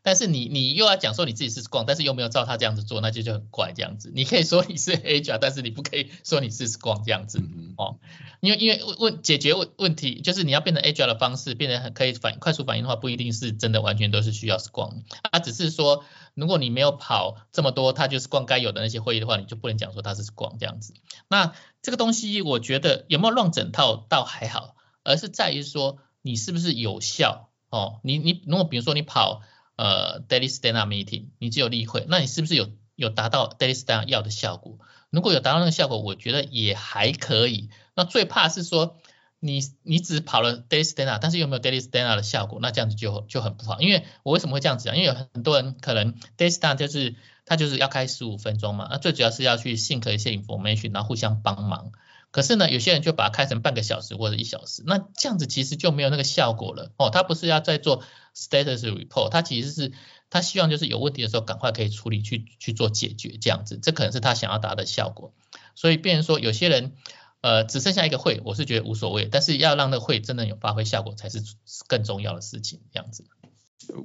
[0.04, 4.11] 但是你你又要讲说你自己是 Scrum，但是又没有照他这样子做，那就就很怪这样子。
[4.12, 7.40] 你可以说你是 Agile，但是你不可以说你是 Scrum 这样子
[7.76, 7.98] 哦。
[8.40, 15.04] 因为因为问解决问问题，就是你要变成 Agile 的方式，变得很可以反快速反应的话，不一定是真的完全都是需要 Scrum。
[15.30, 16.04] 啊，只是说
[16.35, 20.94] 如果你没有跑这么多，它就是 Scrum 该有的那些会议的话，你就不能讲说它是 Scrum 这样子。
[21.28, 28.00] 那这个东西我觉得有没有乱整套倒还好，而是在于说你是不是有效哦。
[28.02, 29.42] 你你如果比如说你跑。
[29.74, 34.78] 呃，daily stand up meeting，你只有例会，那你是不是有有达到 daily stand up 要的效果？
[35.08, 37.70] 如果有达到那个效果，我觉得也还可以。
[37.96, 38.98] 那最怕是说
[39.40, 42.58] 你你只跑了 daily stand up，但是有没有 daily stand up 的效果？
[42.60, 43.80] 那这样子就就很不好。
[43.80, 44.94] 因为我为什么会这样子讲？
[44.94, 51.92] 因为有很多人可能 daily stand up 就是他就是要开十五分钟嘛，那最主要是要去 sync 一些 information，然后互相帮忙。
[52.33, 56.90] 可是呢，有些人就把它开成半个小时或者一小时，那这样子其实就没有那个效果了。
[56.97, 58.03] 哦，他不是要在做
[58.35, 59.92] status report，他其实是
[60.29, 65.33] 他希望就是有问题的时候赶快可以处理去去做解决这样子，这可能是他想要达的效果。
[65.77, 66.95] 所以，变成说有些人。
[67.42, 71.42] 呃，只剩下一个会，我是觉得无所谓，但是要让那个会真的有发挥效果才是
[71.88, 73.25] 更重要的事情，这样子。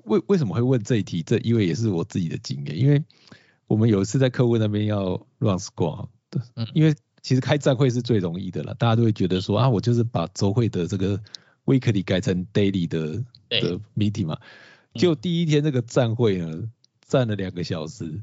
[0.06, 1.22] 为为什么会问这一题？
[1.22, 3.04] 这因为也是我自己的经验，因为
[3.68, 6.08] 我们有一次在客户那边要 run squad，
[6.56, 6.96] 嗯，因为
[7.28, 11.22] 其实开站会是最容易的了，大家都会觉得说啊，我就是把周会的这个
[11.66, 14.40] weekly 改成 daily 的的 meeting 嘛，
[14.94, 16.72] 就第一天这个站会呢，
[17.06, 18.22] 站了两个小时，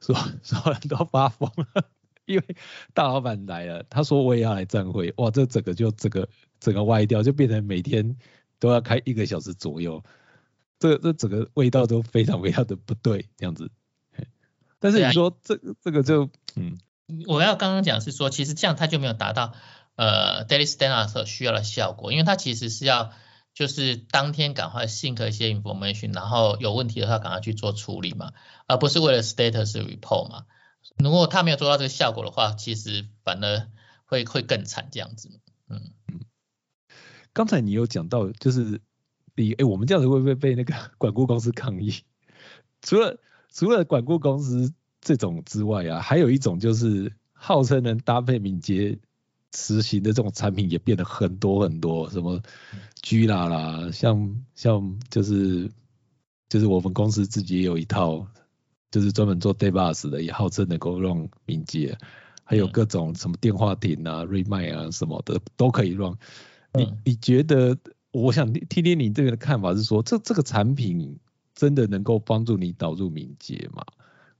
[0.00, 1.84] 所所有人都发疯了。
[2.24, 2.56] 因为
[2.94, 6.28] 大老板来了，他说我也要来站会，哇，这整个就整个
[6.60, 8.16] 整个歪掉，就变成每天
[8.60, 10.00] 都要开一个小时左右，
[10.78, 13.68] 这这整个味道都非常非常的不对，这样子。
[14.78, 16.78] 但是你说这这个就嗯，
[17.26, 19.54] 我要刚刚讲是说，其实这样他就没有达到
[19.96, 23.12] 呃 daily standard 所需要的效果，因为他其实是要
[23.54, 28.32] 就是当天赶快 sync 一些 information，然后有问题的话赶快去做处理嘛，
[28.66, 30.46] 而不是为了 status report 嘛。
[30.98, 33.68] 如果他没有做到这个效果的话，其实反而
[34.04, 35.40] 会会更惨这样子。
[35.68, 36.20] 嗯嗯。
[37.32, 38.80] 刚才你有讲到，就是
[39.34, 42.02] 比哎，我们这样子会不会被那个 管顾公司抗议？
[42.82, 43.20] 除了
[43.50, 48.98] 除了管顾公司这种之外啊，还有一种就是号称能搭配敏捷
[49.54, 52.40] 实行的这种产品也变得很多很多，什么
[53.02, 55.70] G 啦啦，像像就是
[56.48, 58.26] 就是我们公司自己也有一套。
[58.92, 61.96] 就是专门做 DevOps 的，也号称能够让敏捷，
[62.44, 66.14] 还有各种什么电话亭啊、e m i 啊什么的都可以让。
[66.74, 67.74] 你你觉得，
[68.10, 71.18] 我想听听你这个的看法是说，这这个产品
[71.54, 73.82] 真的能够帮助你导入敏捷吗？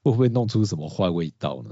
[0.03, 1.71] 会不会弄出什么坏味道呢？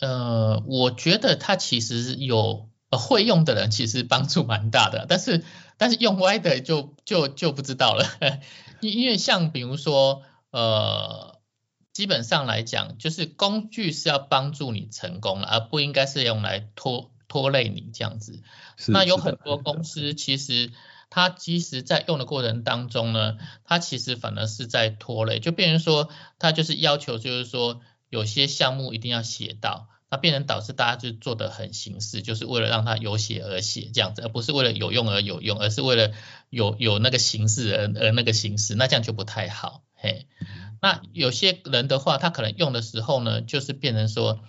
[0.00, 5.44] 呃，我觉得它其实有会用的人其实帮助蛮大的， 但是
[5.76, 8.06] 但是用歪的就就就不知道了。
[8.80, 11.34] 因因为像比如说呃。
[11.94, 18.42] 基本上来讲，就是工具是要帮助你成功了，而不应该是用来拖拖累你这样子。
[18.88, 20.72] 那有很多公司其实
[21.14, 26.08] 它其实在用的过程当中呢，它其实反而是在拖累，就变成说
[26.40, 36.10] 它就是要求就是说有些项目一定要写到，那变成导致大家就做的很形式，就是为了让它有写而写这样子，而不是为了有用而有用，而是为了
[36.50, 40.26] 有有那个形式而而那个形式，那这样就不太好，嘿。
[40.82, 44.40] 那有些人的话，他可能用的时候呢，就是变成说，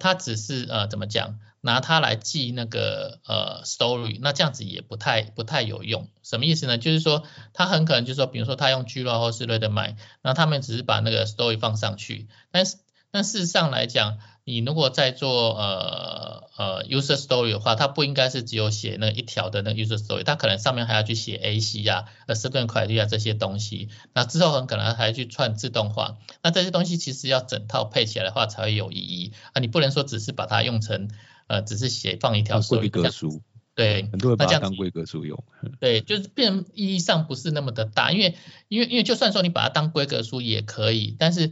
[0.00, 6.08] 他只是呃怎么讲，拿它来记那个呃 story，那这样子也不太不太有用。
[6.22, 6.78] 什么意思呢？
[6.78, 12.76] 就是说他很可能就是说，比如说他用 G 罗或是 Redmine，那他们只是把那个 story 放上去，但是
[13.10, 22.98] 但事实上来讲，你如果在做呃呃 user story 的话，它不应该是只有写那一条的那个 user story，它可能上面还要去写 AC 啊、呃 s e q u e n c e
[23.00, 31.08] 啊这些东西，那之后很可能还去串自动化，那这些东西其实要整套配起来的话才会有意义啊，你不能说只是把它用成
[31.48, 33.42] 呃只是写放一条规格书，
[33.74, 35.42] 对，很多人把它当规格书用，
[35.80, 38.36] 对，就是变意义上不是那么的大，因为
[38.68, 41.50] 因为因为就算说你把它当规格书也可以，但是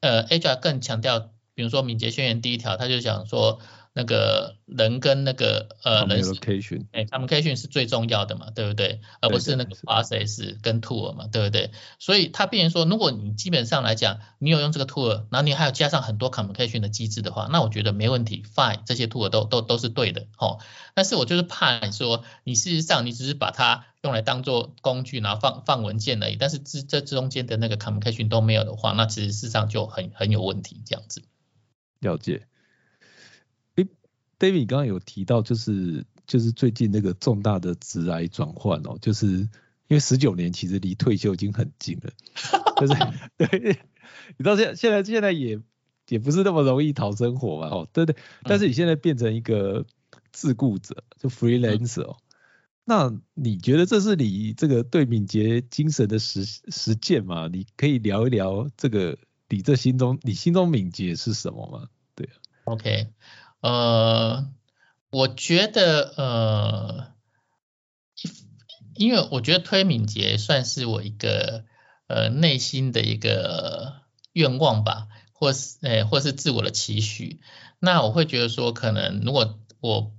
[0.00, 1.32] 呃 Agile 更强调。
[1.52, 3.60] 比如说敏捷宣言第一条，他就想说
[3.92, 6.22] 那个人跟那个呃人
[6.92, 9.00] 哎，communication 是最重要的嘛，对不对？
[9.20, 11.72] 而不是那个 process 跟 tool 嘛，对不对？
[11.98, 20.60] 所以他变成说，如果你基本上来讲，你有用这个 tool，然后你还有加上很多 communication 的机制的话，那我觉得没问题，fine，这些 tool 都都都是对的，哦。
[20.94, 31.22] 但是我就是怕你说，你事实上你只是把它用来当做工具，然后放放文件而已，但是这这中间的那个 communication 都没有的话，那其实事实上就很很有问题这样子。
[32.00, 32.46] 了解，诶
[34.40, 39.48] ，David 刚刚有提到，就是就是最近那个重大的职癌转换哦，就是因
[39.90, 42.10] 为十九年其实离退休已经很近了，
[42.80, 42.94] 就是
[43.36, 43.78] 对，
[44.36, 45.60] 你知道现现在现在也
[46.08, 49.86] 也不是那么容易讨生活嘛，哦，对对，但是你现在变成一个
[50.32, 52.16] 自雇者，就 freelancer 哦，
[52.84, 57.48] 那你觉得这是你这个对敏捷精神的实实践吗？
[57.52, 59.16] 你可以聊一聊这个。
[59.52, 61.88] 你这心中，你心中敏捷是什么吗？
[62.14, 62.28] 对
[62.66, 63.08] ，OK，
[63.60, 64.50] 呃，
[65.10, 67.12] 我觉得，呃，
[68.94, 71.64] 因为我觉得推敏捷算是我一个
[72.06, 74.02] 呃内心的一个
[74.32, 77.40] 愿望吧，或是，诶，或是自我的期许。
[77.78, 80.12] 那我会觉得说，可能如果我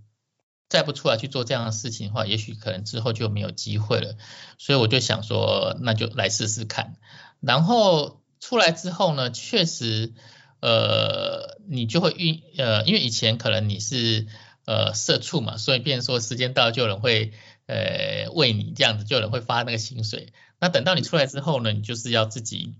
[0.69, 4.15] 再不出来去做这样的事情的话，也许可能之后就没有机会了。
[4.57, 6.95] 所以我就想说，那就来试试看。
[7.39, 10.13] 然后出来之后呢，确实，
[10.61, 14.27] 呃，你就会运，呃，因为以前可能你是
[14.65, 17.31] 呃社畜嘛，所以变说时间到就有人会
[17.65, 20.33] 呃为你这样子，就有人会发那个薪水。
[20.59, 22.75] 那等到你出来之后呢，你就是要自己。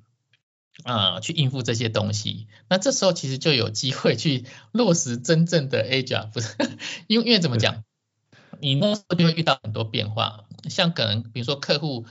[0.83, 6.55] 啊，去应付这些东西，那这时候其实就有机会去落实真正的 A 加，不是？
[7.07, 7.83] 因为因为怎么讲，
[8.59, 12.07] 你那时候就会遇到很多变化，像可能比如说客户，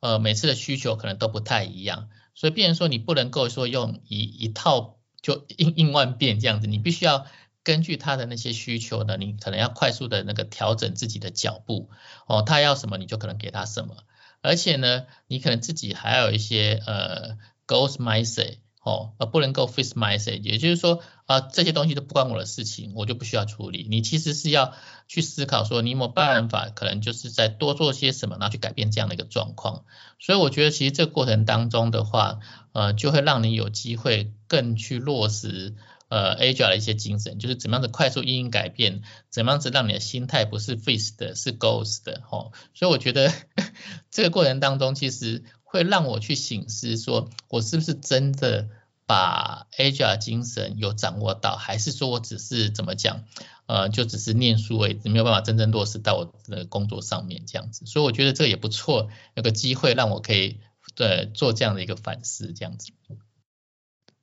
[0.00, 7.26] 呃，每次的需求可能都不太一样，所以变成说你不能够说用一一套就应应万变这样子，你必须要
[7.62, 11.88] 根据他的那些需求呢，你可能要快速的那个调整自己的脚步，
[12.26, 13.96] 哦，他要什么你就可能给他什么，
[14.42, 17.38] 而且呢，你可能自己还有一些呃。
[17.64, 23.86] Goes my say，哦，而不能够 fix my say，也就是说，啊，这些东西都不关我的事情，我就不需要处理。
[23.88, 24.74] 你其实是要
[25.06, 29.84] 去思考说，你有没有办法，可能就是在多做些什么，然后去改变这样的一个状况。
[30.18, 32.40] 所以我觉得，其实这个过程当中的话，
[32.72, 35.74] 呃，就会让你有机会更去落实。
[36.08, 42.52] 呃，Agile 的一些精神，就是怎么样子快速应用改变，怎么样子让你的心态不是 face 的，是 goes 的，哦。
[42.74, 43.32] 所以我觉得
[44.12, 48.68] 这个过程当中，其实会让我去醒思，说我是不是真的
[49.06, 53.24] 把 Agile 精神有掌握到，还是说我只是怎么讲，
[53.64, 57.86] 呃，就只是念书而已，没有办法真正落实到我的工作上面这样子。
[57.86, 60.58] 所以我觉得这个也不错，有个机会让我可以
[60.94, 62.92] 对做这样的一个反思，这样子。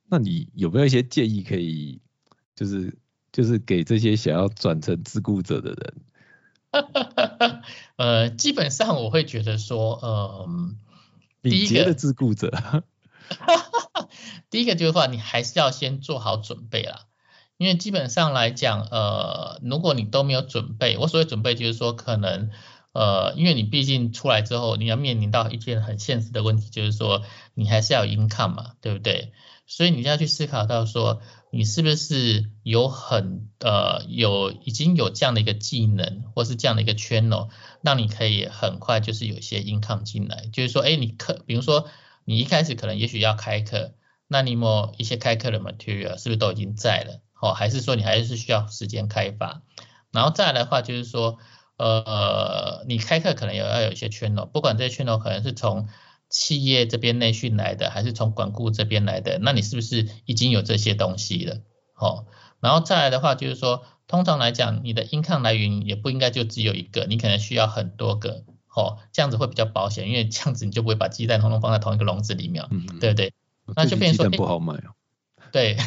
[0.08, 2.00] 那你有没有一些建议可以，
[2.54, 2.96] 就是
[3.32, 5.94] 就是给这些想要转成自雇者的人？
[7.96, 10.48] 呃，基本上我会觉得说，呃，
[11.42, 12.50] 敏捷的自顾者，
[14.50, 17.06] 第一个就是话，你还是要先做好准备啦。
[17.56, 22.50] 因为基本上来讲，呃，如果你都没有准备，我所谓准备就是说，可能，
[22.92, 27.22] 呃，因为你毕竟出来之后，你要面临到一件很现实的问题，就是说，
[27.54, 29.32] 你还是要 income 嘛，对不对？
[29.66, 31.20] 所以你要去思考到说，
[31.52, 40.46] 你是不是有很呃有已经有这样的一个技能，或是这样的一个 channel，让你可以很快就是有一些 income 进来。
[40.52, 41.86] 就是说，哎，你课，比如说
[42.24, 43.94] 你一开始可能也许要开课，
[44.26, 47.20] 那你有一些开课的 material 是不是都已经在了？
[47.40, 49.62] 哦，还是说你还是需要时间开发？
[50.10, 51.38] 然后再来的话就是说，
[51.80, 55.88] 呃，你开课可能也要有一些 channel，不管这些 channel 可能是从
[56.28, 59.38] 企业这边内训来的，还是从管顾这边来的？
[59.40, 61.62] 那你是不是已经有这些东西了？
[61.94, 62.26] 哦，
[62.60, 68.44] 然后再来的话，就是说，通常来讲，你的 income 来源也不应该就只有一个，你可能需要很多个，
[68.76, 72.62] 哦，这样子会比较保险，因为这样子你就不会把鸡蛋通通放在同一个笼子里面，
[73.00, 73.32] 对不对？
[73.74, 74.92] 那就变成说，不好买哦。
[75.50, 75.78] 对，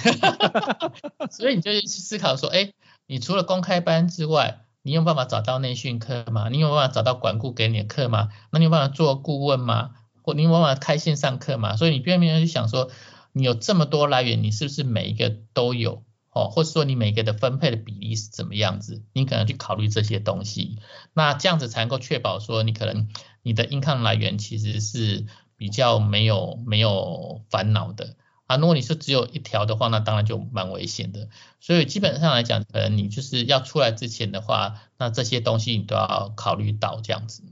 [1.30, 2.74] 所以你就去思考说，哎，
[3.06, 6.50] 你除了公开班之外，你有办法找到内训课吗？
[6.50, 8.30] 你有办法找到管顾给你的课吗？
[8.52, 9.92] 那你有办法做顾问吗？
[10.22, 12.92] 或你有办法开线上课吗，所以你边边去想说，
[13.32, 16.04] 你有这么多来源，你是不是每一个都有？
[16.32, 19.04] 哦，或者说你每个的分配的比例是怎么样子？
[19.14, 20.80] 你可能去考虑这些东西，
[21.14, 23.08] 那这样子才能够确保说，你可能
[23.42, 28.16] 你的 income 来源其实是比较没有没有烦恼的
[28.48, 28.58] 啊。
[28.58, 31.30] 如果你是只有一条的话，那当然就蛮危险的。
[31.60, 37.44] 所以基本上来讲，可能你就是要出来之前的话，那这些东西你都要考虑到这样子。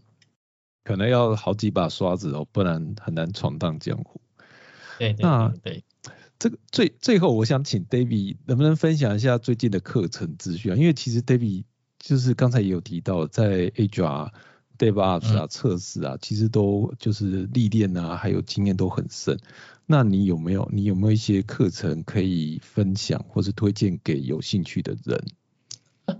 [0.83, 4.19] 可能要好几把刷子哦，不然很难闯荡江湖。
[4.97, 5.83] 对，那对
[6.39, 10.75] 这个最最后，我想请 David 能不能分享一下最近的课程资讯啊？
[10.75, 11.65] 因为其实 David
[11.99, 14.31] 就是刚才也有提到，在 HR、
[14.79, 19.39] DevOps 啊、测试啊，其实都就是历练啊，还有经验都很深。
[19.91, 25.23] 那你有没有你有没有一些课程可以分享，或是推荐给有兴趣的人？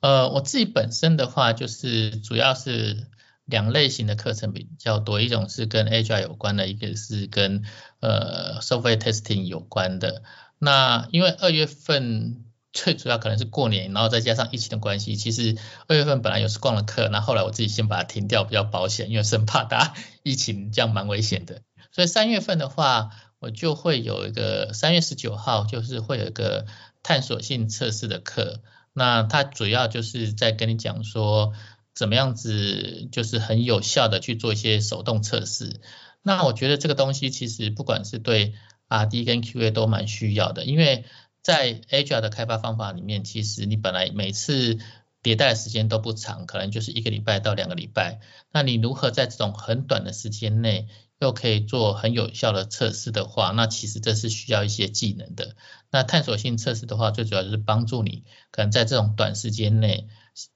[0.00, 3.06] 呃，我自己本身的话，就是主要是。
[3.46, 7.62] 两类型的课程比较多，一种是跟 AI 有关的，一个是跟
[8.00, 10.22] 呃 Software Testing 有关的。
[10.58, 12.42] 那因为二月份
[12.72, 15.58] 最主要可能是过年，然后再加上疫情的关系，其实
[15.88, 19.94] 二月份本来有是逛了课，那后来我自己先把它停掉，比较保险，因为生怕大家
[20.24, 21.60] 疫情这样蛮危险的。
[21.94, 26.66] 所以三月份的话，我就会有一个三月十九号，就是会有一个
[27.02, 28.60] 探索性测试的课。
[28.92, 31.54] 那它主要就是在跟你讲说。
[31.96, 35.80] 怎么样子就是很有效的去做一些手动测试？
[36.22, 38.54] 那我觉得这个东西其实不管是对
[38.88, 41.04] R&D 跟 QA 都蛮需要的，因为
[41.40, 44.80] 在 Agile 的开发方法里面，其实你本来每次
[45.22, 48.18] 迭代的时间都不长，可能就是一个礼拜到两个礼拜。
[48.50, 50.88] 那你如何在这种很短的时间内
[51.24, 55.56] 又可以做很有效的测试的话，那其实这是需要一些技能的。
[55.90, 60.08] 那探索性测试的话，最主要就是帮助你可能在这种短时间内。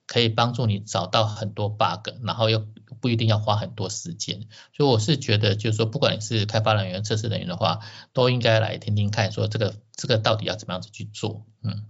[0.09, 2.67] 可以帮助你找到很多 bug，然后又
[3.01, 4.49] 不一定要花很多时间。
[4.77, 7.79] 所以我是觉得，就是说，不管你是开发人员、测试人员的话，
[8.13, 11.47] 都应该来听听看，说这个这个到底要怎么样子去做。
[11.63, 11.85] 嗯，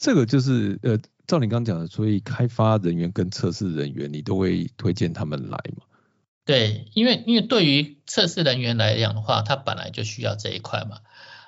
[0.00, 0.98] 这个就是呃，
[1.28, 5.84] 照你刚刚讲的，所以开发人员跟测试人员，你都会推荐他们来嘛？
[6.48, 11.00] 对，因为因为对于测试人员来讲的话，他本来就需要这一块嘛。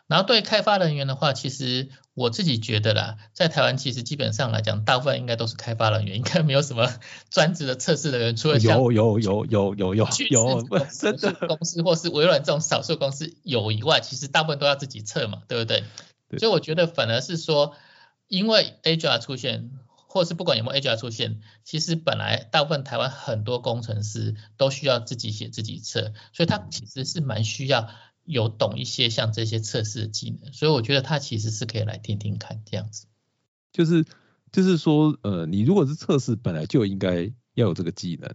[0.09, 6.87] 然后对开发人员的话，其实我自己觉得啦，在台湾其实基本上来讲，大部分应该都是开发人员，应该没有什么
[7.33, 10.07] 专职的测试人员，除了有有有有有有有
[10.93, 15.83] 真的公司或是微软这种少数公司有以外，其实大部分都要自己测嘛，对不对？
[16.39, 17.75] 所以我觉得反而是说，
[18.29, 19.71] 因为 HR 出现，
[20.11, 27.89] 或是不管有没有 HR 出现，其实本来大部分台湾很多工程师都需要自己写自己测，所以他其实是蛮需要。
[28.27, 33.07] 有懂一些像这些测试的技能，所以我觉得他其实是可以来听听看这样子。
[33.73, 34.05] 就是
[34.53, 38.33] 就是说，呃，你如果是测试，本来就应该要有这个技能。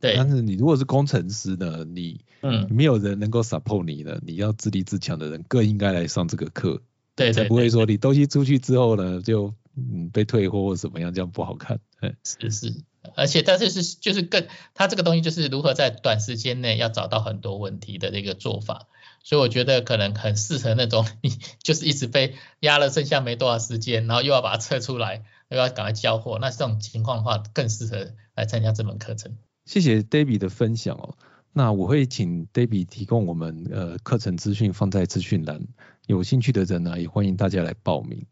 [0.00, 0.14] 对。
[0.16, 6.80] 但是你如果是工程师呢，你嗯，没有人能够 support 你的，你要自立自强的人更应该来上这个课。
[7.14, 7.32] 对。
[7.32, 11.80] 才不会说你东西出去之后呢，就嗯被退货或怎么样，这样不好看。
[12.24, 12.74] 是是。
[13.16, 18.86] 而且，但是是就是更，他这个东西就是如何在短时间内要找到很多问题的这个做法。
[19.22, 21.30] 所以我觉得可能很适合那种你
[21.62, 29.36] 就是一直被压了，剩下没多少时间，然后又要把它测出来，又要赶快交货，那这种情况的话更适合来参加这门课程。
[29.66, 31.16] 谢谢 David 的分享哦。
[31.52, 35.60] 那我会请 Debbie 提供我们呃课程资讯放在资讯栏，
[36.06, 38.26] 有兴趣的人呢也欢迎大家来报名。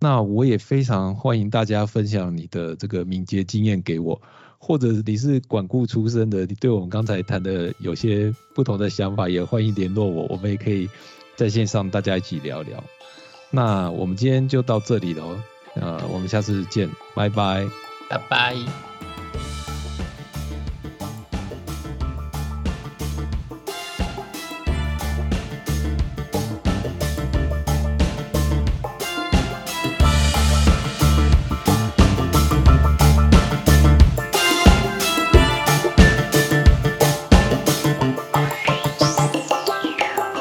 [0.00, 4.20] 那我也非常欢迎大家分享你的这个敏捷经验给我。
[4.56, 10.88] 或者你是管顾出身的，你对我们刚才谈的有些不同的想法，也欢迎联络我，我们也可以
[11.36, 12.82] 在线上大家一起聊聊。
[13.50, 17.66] 那我们今天就到这里了，呃，我们下次见，拜拜，
[18.08, 18.93] 拜拜。